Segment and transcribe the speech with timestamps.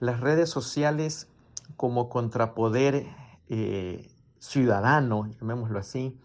[0.00, 1.28] las redes sociales
[1.76, 3.06] como contrapoder
[3.48, 6.18] eh, ciudadano, llamémoslo así,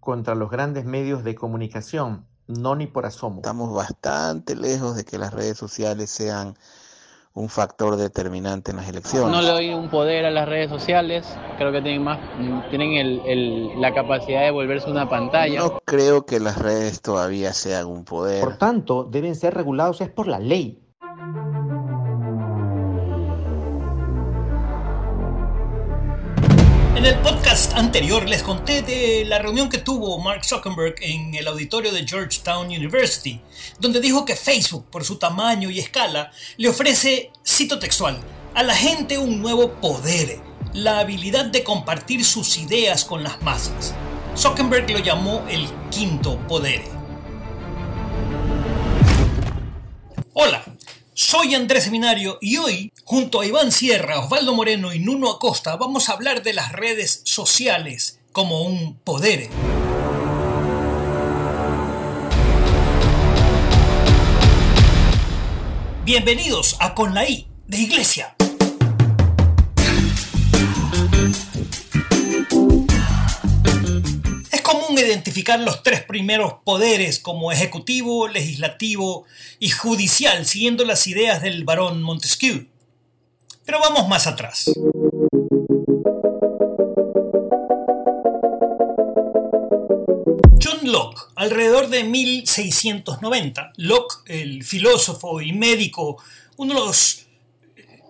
[0.00, 3.36] contra los grandes medios de comunicación, no ni por asomo.
[3.36, 6.56] Estamos bastante lejos de que las redes sociales sean
[7.34, 9.30] un factor determinante en las elecciones.
[9.30, 11.26] No le doy un poder a las redes sociales,
[11.56, 12.18] creo que tienen más,
[12.70, 15.60] tienen el, el, la capacidad de volverse una pantalla.
[15.60, 18.42] No creo que las redes todavía sean un poder.
[18.42, 20.87] Por tanto, deben ser regulados es por la ley.
[26.98, 31.46] En el podcast anterior les conté de la reunión que tuvo Mark Zuckerberg en el
[31.46, 33.40] auditorio de Georgetown University,
[33.78, 38.18] donde dijo que Facebook, por su tamaño y escala, le ofrece, cito textual,
[38.52, 40.40] a la gente un nuevo poder,
[40.72, 43.94] la habilidad de compartir sus ideas con las masas.
[44.36, 46.97] Zuckerberg lo llamó el quinto poder.
[51.30, 56.08] Soy Andrés Seminario y hoy, junto a Iván Sierra, Osvaldo Moreno y Nuno Acosta, vamos
[56.08, 59.50] a hablar de las redes sociales como un poder.
[66.06, 68.37] Bienvenidos a Con la I de Iglesia.
[75.00, 79.24] Identificar los tres primeros poderes como ejecutivo, legislativo
[79.58, 82.66] y judicial, siguiendo las ideas del barón Montesquieu.
[83.64, 84.70] Pero vamos más atrás.
[90.62, 96.22] John Locke, alrededor de 1690, Locke, el filósofo y médico,
[96.56, 97.26] uno de los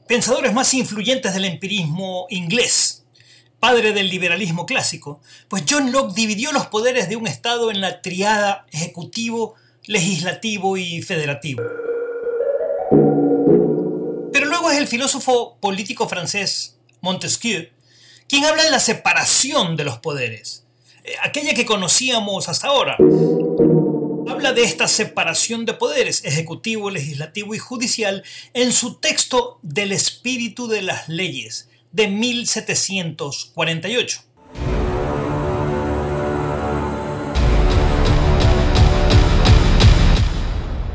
[0.08, 2.87] pensadores más influyentes del empirismo inglés,
[3.60, 8.02] padre del liberalismo clásico, pues John Locke dividió los poderes de un Estado en la
[8.02, 9.54] triada ejecutivo,
[9.86, 11.62] legislativo y federativo.
[14.32, 17.68] Pero luego es el filósofo político francés Montesquieu
[18.28, 20.64] quien habla de la separación de los poderes,
[21.02, 22.96] eh, aquella que conocíamos hasta ahora.
[24.28, 28.22] Habla de esta separación de poderes, ejecutivo, legislativo y judicial,
[28.52, 34.22] en su texto del espíritu de las leyes, de 1748.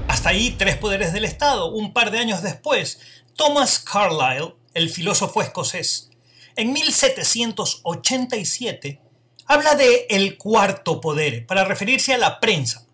[0.07, 1.73] Hasta ahí tres poderes del Estado.
[1.73, 3.01] Un par de años después,
[3.35, 6.09] Thomas Carlyle, el filósofo escocés,
[6.55, 9.01] en 1787,
[9.45, 12.85] habla de el cuarto poder para referirse a la prensa.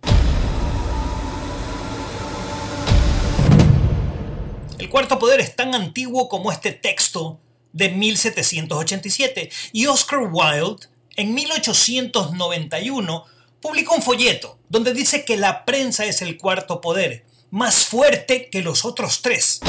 [4.80, 7.40] El cuarto poder es tan antiguo como este texto
[7.74, 13.26] de 1787 y Oscar Wilde en 1891
[13.62, 18.62] publicó un folleto donde dice que la prensa es el cuarto poder, más fuerte que
[18.62, 19.60] los otros tres.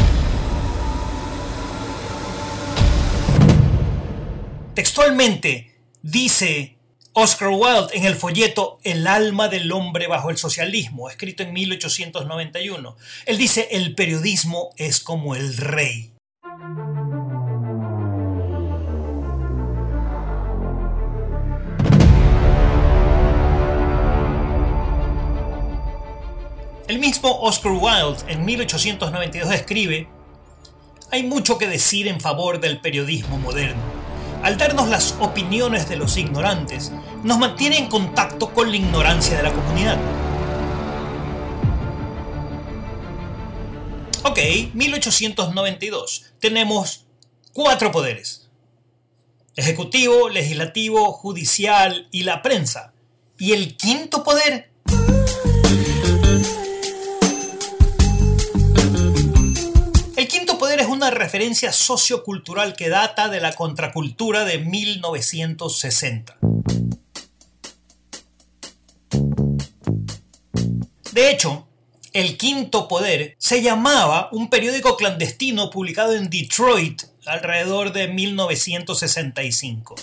[4.74, 6.76] Textualmente dice
[7.12, 12.96] Oscar Wilde en el folleto El alma del hombre bajo el socialismo, escrito en 1891.
[13.26, 16.12] Él dice, el periodismo es como el rey.
[26.90, 30.08] El mismo Oscar Wilde en 1892 escribe,
[31.12, 33.80] hay mucho que decir en favor del periodismo moderno.
[34.42, 36.90] Al darnos las opiniones de los ignorantes,
[37.22, 39.98] nos mantiene en contacto con la ignorancia de la comunidad.
[44.24, 44.40] Ok,
[44.74, 46.32] 1892.
[46.40, 47.04] Tenemos
[47.52, 48.50] cuatro poderes.
[49.54, 52.94] Ejecutivo, legislativo, judicial y la prensa.
[53.38, 54.69] ¿Y el quinto poder?
[61.20, 66.38] Referencia sociocultural que data de la contracultura de 1960.
[71.12, 71.68] De hecho,
[72.14, 79.96] El Quinto Poder se llamaba un periódico clandestino publicado en Detroit alrededor de 1965.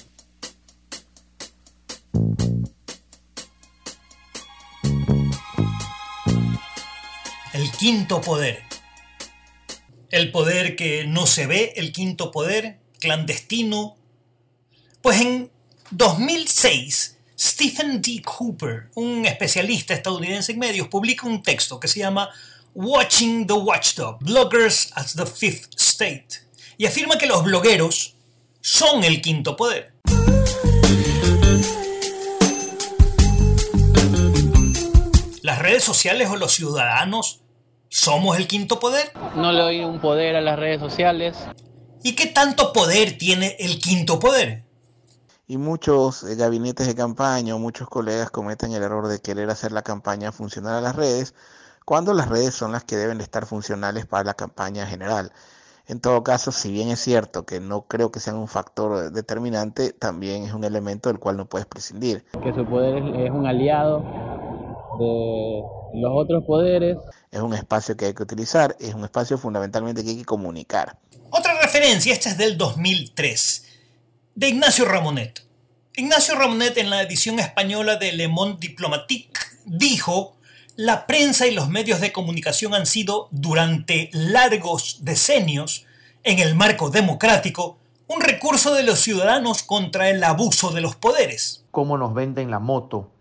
[7.53, 8.67] El Quinto Poder
[10.09, 13.97] el poder que no se ve, el quinto poder, clandestino.
[15.01, 15.51] Pues en
[15.91, 18.21] 2006, Stephen D.
[18.23, 22.29] Cooper, un especialista estadounidense en medios, publica un texto que se llama
[22.73, 26.41] Watching the Watchdog, Bloggers as the Fifth State,
[26.77, 28.15] y afirma que los blogueros
[28.61, 29.93] son el quinto poder.
[35.41, 37.41] Las redes sociales o los ciudadanos
[37.99, 39.11] ¿Somos el quinto poder?
[39.35, 41.35] No le doy un poder a las redes sociales.
[42.03, 44.65] ¿Y qué tanto poder tiene el quinto poder?
[45.47, 49.71] Y muchos eh, gabinetes de campaña o muchos colegas cometen el error de querer hacer
[49.71, 51.33] la campaña funcionar a las redes,
[51.85, 55.31] cuando las redes son las que deben estar funcionales para la campaña general.
[55.87, 59.91] En todo caso, si bien es cierto que no creo que sean un factor determinante,
[59.91, 62.23] también es un elemento del cual no puedes prescindir.
[62.43, 64.03] Que su poder es un aliado
[64.99, 66.97] de los otros poderes.
[67.31, 70.97] Es un espacio que hay que utilizar, es un espacio fundamentalmente que hay que comunicar.
[71.29, 73.65] Otra referencia, esta es del 2003,
[74.35, 75.43] de Ignacio Ramonet.
[75.95, 80.37] Ignacio Ramonet en la edición española de Le Monde Diplomatique dijo,
[80.75, 85.85] la prensa y los medios de comunicación han sido durante largos decenios,
[86.23, 91.65] en el marco democrático, un recurso de los ciudadanos contra el abuso de los poderes.
[91.71, 93.11] ¿Cómo nos venden la moto?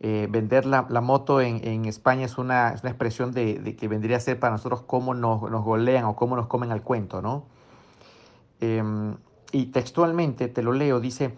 [0.00, 4.52] Eh, vender la, moto en, España es una, expresión de, que vendría a ser para
[4.52, 7.44] nosotros cómo nos, golean o cómo nos comen al cuento, ¿no?
[8.60, 9.16] Em,
[9.52, 11.34] y textualmente, te lo leo, dice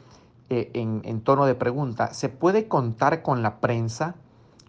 [0.50, 4.16] eh, en, en tono de pregunta, ¿se puede contar con la prensa,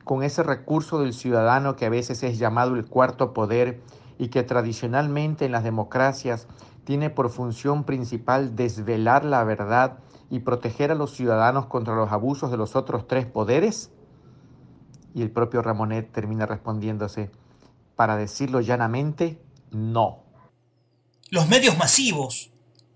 [0.03, 3.81] con ese recurso del ciudadano que a veces es llamado el cuarto poder
[4.19, 6.47] y que tradicionalmente en las democracias
[6.83, 12.51] tiene por función principal desvelar la verdad y proteger a los ciudadanos contra los abusos
[12.51, 13.91] de los otros tres poderes?
[15.13, 17.31] Y el propio Ramonet termina respondiéndose,
[17.95, 19.41] para decirlo llanamente,
[19.71, 20.23] no.
[21.29, 22.51] Los medios masivos,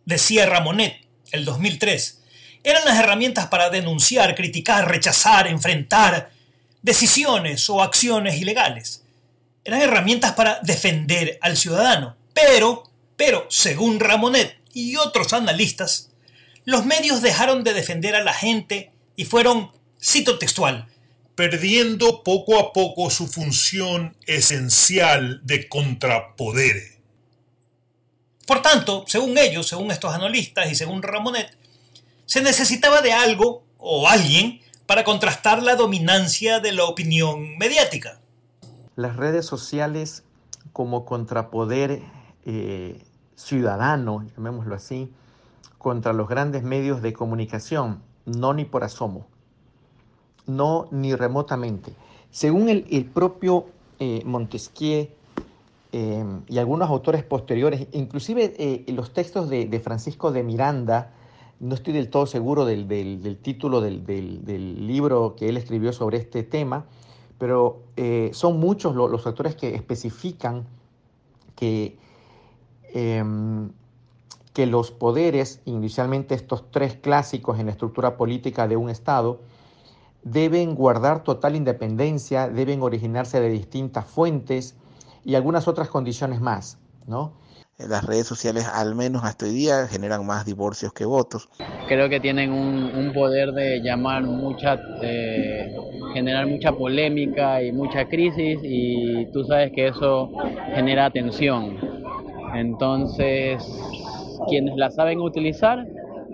[0.06, 2.24] decía Ramonet, el 2003,
[2.64, 6.32] eran las herramientas para denunciar, criticar, rechazar, enfrentar
[6.82, 9.04] decisiones o acciones ilegales.
[9.66, 12.16] Eran herramientas para defender al ciudadano.
[12.34, 12.84] Pero,
[13.18, 16.12] pero, según Ramonet y otros analistas,
[16.66, 19.72] los medios dejaron de defender a la gente y fueron,
[20.02, 20.88] cito textual,
[21.36, 26.94] perdiendo poco a poco su función esencial de contrapoder.
[28.46, 31.58] Por tanto, según ellos, según estos analistas y según Ramonet,
[32.26, 38.20] se necesitaba de algo o alguien para contrastar la dominancia de la opinión mediática.
[38.96, 40.24] Las redes sociales
[40.72, 42.02] como contrapoder
[42.46, 43.02] eh,
[43.36, 45.12] ciudadano, llamémoslo así,
[45.84, 49.28] contra los grandes medios de comunicación, no ni por asomo,
[50.48, 51.94] no ni remotamente.
[52.32, 53.66] Según el, propio
[54.00, 55.10] eh, Montesquieu
[55.92, 61.12] eh, y algunos autores posteriores, inclusive eh, los textos de, Francisco de Miranda,
[61.60, 66.86] no estoy del todo seguro del, título del, libro que él escribió sobre este tema,
[67.38, 67.82] pero
[68.32, 70.66] son muchos los, autores que especifican
[71.58, 71.98] que
[72.94, 73.70] em,
[74.54, 79.42] que los poderes, inicialmente estos tres clásicos en la estructura política de un Estado,
[80.24, 84.76] deben guardar total independencia, deben originarse de distintas fuentes
[85.26, 86.78] y algunas otras condiciones más,
[87.08, 87.34] ¿no?
[87.78, 91.50] Las redes sociales, al menos hasta hoy día, generan más divorcios que votos.
[91.88, 95.76] Creo que tienen un, poder de llamar mucha, eh,
[96.14, 100.32] generar mucha polémica y mucha crisis y tú sabes que eso
[100.76, 101.78] genera tensión.
[102.54, 103.64] Entonces,
[104.48, 105.86] quienes la saben utilizar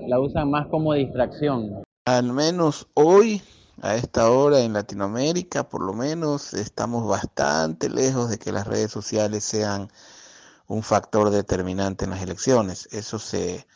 [0.08, 1.84] la usan más como distracción.
[2.06, 3.42] Al menos hoy,
[3.82, 8.92] a esta hora en Latinoamérica, por lo menos, estamos bastante lejos de que las redes
[8.92, 9.90] sociales sean
[10.68, 12.88] un factor determinante en las elecciones.
[12.92, 13.68] Eso se,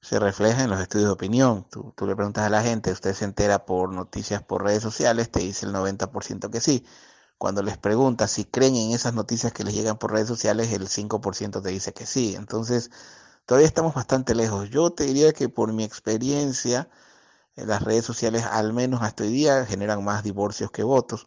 [0.00, 1.66] se refleja en los estudios de opinión.
[1.70, 5.30] Tú, tú, le preguntas a la gente, ¿usted se entera por noticias por redes sociales?
[5.30, 6.84] Te dice el 90% que sí.
[7.38, 10.88] Cuando les preguntas si creen en esas noticias que les llegan por redes sociales, el
[10.88, 12.34] 5% te dice que sí.
[12.34, 12.90] Entonces,
[13.46, 14.68] todavía estamos bastante lejos.
[14.70, 16.88] Yo te diría que por mi experiencia,
[17.54, 21.26] las redes sociales, al menos hasta hoy día, generan más divorcios que votos.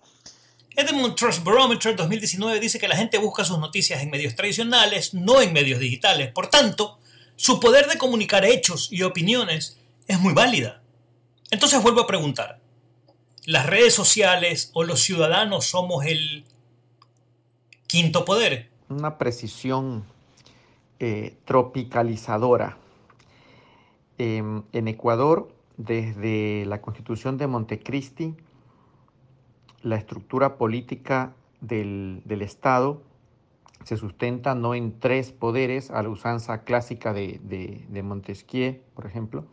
[0.75, 5.41] Edmund Trust Barometer 2019 dice que la gente busca sus noticias en medios tradicionales, no
[5.41, 6.31] en medios digitales.
[6.31, 6.99] Por tanto,
[7.35, 10.81] su poder de comunicar hechos y opiniones es muy válida.
[11.51, 12.59] Entonces vuelvo a preguntar,
[13.45, 16.45] ¿las redes sociales o los ciudadanos somos el
[17.88, 18.69] quinto poder?
[18.89, 20.05] Una precisión
[21.00, 22.77] eh, tropicalizadora.
[24.18, 28.36] Em, en Ecuador, desde la constitución de Montecristi,
[29.82, 33.01] la estructura política del, Estado
[33.86, 37.39] se sustenta no en tres poderes, a la usanza clásica de,
[37.88, 39.46] de, Montesquieu, por ejemplo,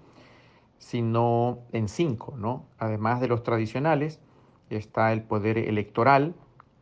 [0.79, 2.67] sino en cinco, ¿no?
[2.79, 4.19] Además de los tradicionales,
[4.69, 6.35] está el poder electoral,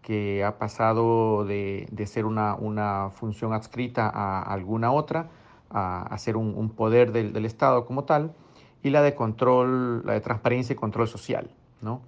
[0.05, 5.31] que ha pasado de, ser una, función adscrita a alguna otra,
[5.71, 8.35] a, ser un, poder del, Estado como tal,
[8.83, 11.51] y la de control, la de transparencia y control social.
[11.81, 12.03] ¿no?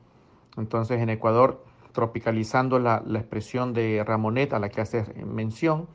[0.59, 5.89] Entonces en Ecuador tropicalizando la, expresión de Ramonet a la que hace mención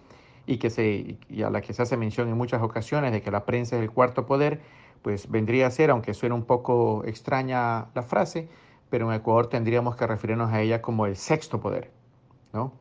[0.48, 3.46] y, que se, a la que se hace mención en muchas ocasiones de que la
[3.46, 4.60] prensa es el cuarto poder,
[5.04, 8.50] pues vendría a ser, aunque suene un poco extraña la frase,
[8.92, 11.90] pero en Ecuador tendríamos que referirnos a ella como el sexto poder,
[12.54, 12.74] ¿no?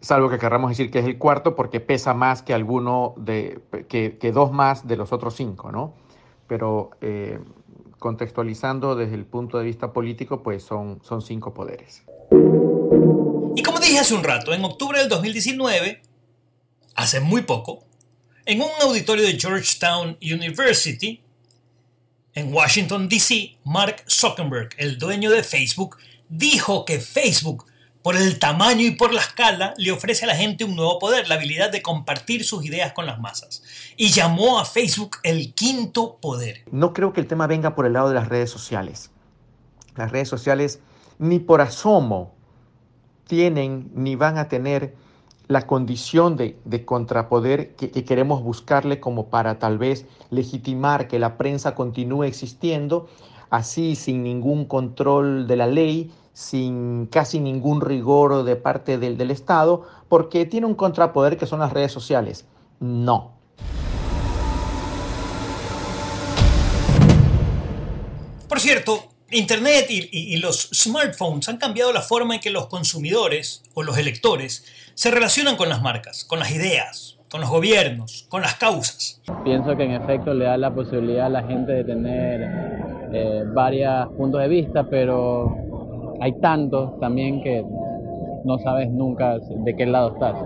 [0.00, 3.60] Es algo que querramos decir que es el cuarto porque pesa más que alguno de,
[3.88, 5.94] que, que dos más de los otros cinco, ¿no?
[6.46, 7.38] Pero eh,
[7.98, 12.04] contextualizando desde el punto de vista político, pues son, son cinco poderes.
[13.54, 16.00] Y como dije hace un rato, en octubre del 2019,
[16.96, 17.84] hace muy poco,
[18.46, 21.23] en un auditorio de Georgetown University,
[22.34, 25.96] en Washington, D.C., Mark Zuckerberg, el dueño de Facebook,
[26.28, 27.66] dijo que Facebook,
[28.02, 31.28] por el tamaño y por la escala, le ofrece a la gente un nuevo poder,
[31.28, 33.62] la habilidad de compartir sus ideas con las masas.
[33.96, 36.64] Y llamó a Facebook el quinto poder.
[36.70, 39.10] No creo que el tema venga por el lado de las redes sociales.
[39.96, 40.80] Las redes sociales
[41.18, 42.34] ni por asomo
[43.26, 44.94] tienen ni van a tener
[45.46, 51.74] la condición de, contrapoder que, queremos buscarle como para tal vez legitimar que la prensa
[51.74, 53.08] continúe existiendo,
[53.50, 59.30] así sin ningún control de la ley, sin casi ningún rigor de parte del, del
[59.30, 62.46] Estado, porque tiene un contrapoder que son las redes sociales.
[62.80, 63.32] No.
[68.48, 73.82] Por cierto, Internet y, los smartphones han cambiado la forma en que los consumidores o
[73.82, 74.64] los electores
[74.94, 79.20] se relacionan con las marcas, con las ideas, con los gobiernos, con las causas.
[79.42, 82.42] Pienso que en efecto le da la posibilidad a la gente de tener
[83.12, 87.64] eh, varios puntos de vista, pero hay tantos también que
[88.44, 90.36] no sabes nunca de qué lado estás.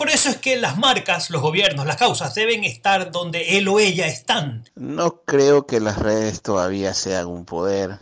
[0.00, 3.78] Por eso es que las marcas, los gobiernos, las causas deben estar donde él o
[3.78, 4.64] ella están.
[4.74, 7.98] No creo que las redes todavía sean un poder.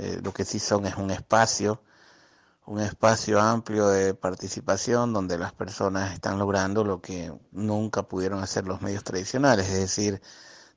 [0.00, 1.82] Eh, lo que sí son es un espacio,
[2.64, 8.64] un espacio amplio de participación donde las personas están logrando lo que nunca pudieron hacer
[8.64, 10.22] los medios tradicionales, es decir,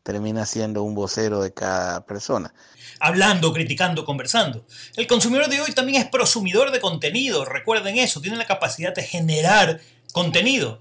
[0.03, 2.53] termina siendo un vocero de cada persona.
[3.00, 4.65] Hablando, criticando, conversando.
[4.97, 9.03] El consumidor de hoy también es prosumidor de contenido, recuerden eso, tiene la capacidad de
[9.03, 9.79] generar
[10.11, 10.79] contenido.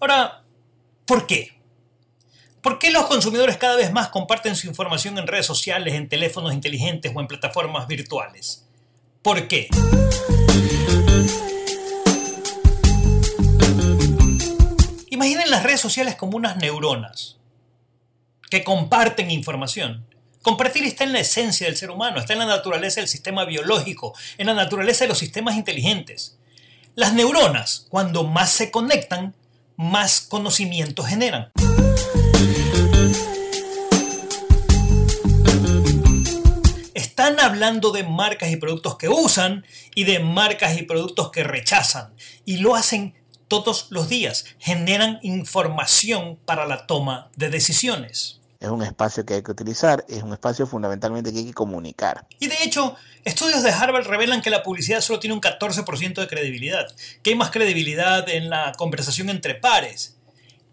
[0.00, 0.42] Ahora,
[1.06, 1.60] ¿por qué?
[2.62, 6.52] ¿Por qué los consumidores cada vez más comparten su información en redes sociales, en teléfonos
[6.52, 8.66] inteligentes o en plataformas virtuales?
[9.22, 9.68] ¿Por qué?
[15.08, 17.36] Imaginen las redes sociales como unas neuronas
[18.50, 20.06] que comparten información.
[20.42, 24.14] Compartir está en la esencia del ser humano, está en la naturaleza del sistema biológico,
[24.38, 26.38] en la naturaleza de los sistemas inteligentes.
[26.96, 29.34] Las neuronas, cuando más se conectan,
[29.76, 31.52] más conocimiento generan.
[36.92, 42.12] Están hablando de marcas y productos que usan y de marcas y productos que rechazan.
[42.44, 43.14] Y lo hacen
[43.46, 44.46] todos los días.
[44.58, 50.22] Generan información para la toma de decisiones es un espacio que hay que utilizar, es
[50.22, 52.26] un espacio fundamentalmente que hay que comunicar.
[52.38, 56.28] Y de hecho, estudios de Harvard revelan que la publicidad solo tiene un 14% de
[56.28, 56.86] credibilidad,
[57.22, 60.16] que hay más credibilidad en la conversación entre pares.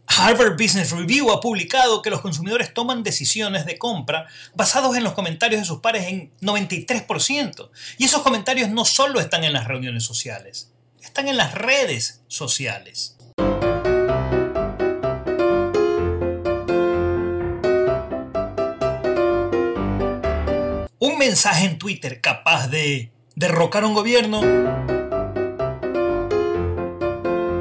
[0.07, 5.13] Harvard Business Review ha publicado que los consumidores toman decisiones de compra basados en los
[5.13, 7.69] comentarios de sus pares en 93%.
[7.97, 13.16] Y esos comentarios no solo están en las reuniones sociales, están en las redes sociales.
[21.17, 24.41] Un mensaje en Twitter capaz de derrocar un gobierno.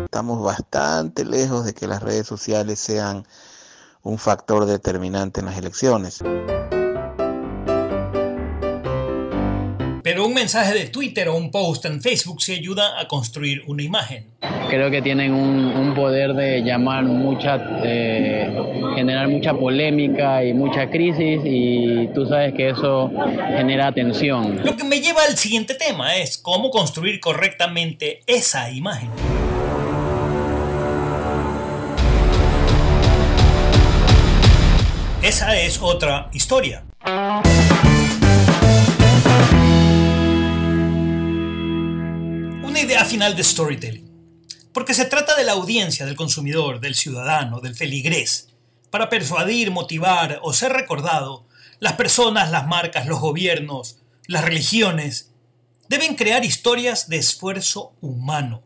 [0.05, 3.27] Estamos bastante lejos de que las redes sociales sean
[4.03, 6.19] un factor determinante en las elecciones.
[10.03, 13.83] Pero un mensaje de Twitter o un post en Facebook se ayuda a construir una
[13.83, 14.35] imagen.
[14.69, 17.59] Creo que tienen un, poder de llamar mucha,
[18.95, 23.11] generar mucha polémica y mucha crisis y tú sabes que eso
[23.57, 24.61] genera tensión.
[24.63, 29.09] Lo que me lleva al siguiente tema es cómo construir correctamente esa imagen.
[35.23, 36.83] Esa es otra historia.
[42.87, 44.06] idea final de storytelling.
[44.77, 48.49] Porque se trata de la audiencia, del consumidor, del ciudadano, del feligrés.
[48.91, 51.47] Para persuadir, motivar o ser recordado,
[51.81, 55.31] las personas, las marcas, los gobiernos, las religiones,
[55.89, 58.65] deben crear historias de esfuerzo humano.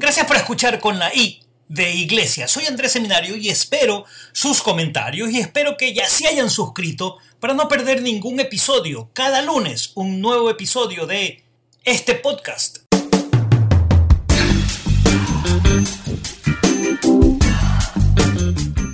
[0.00, 2.48] Gracias por escuchar con la I de Iglesia.
[2.48, 7.54] Soy Andrés Seminario y espero sus comentarios y espero que ya se hayan suscrito para
[7.54, 9.08] no perder ningún episodio.
[9.12, 11.44] Cada lunes un nuevo episodio de
[11.84, 12.87] este podcast.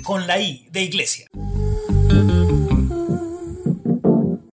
[0.05, 1.27] Con la I de Iglesia.